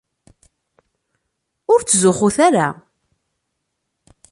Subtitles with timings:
[1.71, 2.67] Ur ttzuxxut ara!